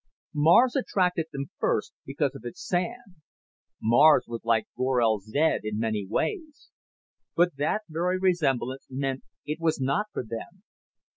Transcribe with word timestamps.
Mars 0.33 0.75
attracted 0.75 1.27
them 1.31 1.51
first 1.59 1.93
because 2.07 2.33
of 2.33 2.41
its 2.43 2.65
sands. 2.67 3.21
Mars 3.79 4.25
was 4.27 4.43
like 4.43 4.65
Gorel 4.75 5.19
zed 5.19 5.61
in 5.63 5.77
many 5.77 6.07
ways. 6.09 6.71
But 7.35 7.55
that 7.57 7.83
very 7.87 8.17
resemblance 8.17 8.87
meant 8.89 9.21
it 9.45 9.59
was 9.59 9.79
not 9.79 10.07
for 10.11 10.23
them. 10.25 10.63